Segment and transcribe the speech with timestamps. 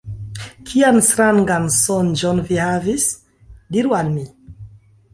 [0.69, 3.09] Kian strangan sonĝon vi havis?
[3.77, 4.29] Diru al mi!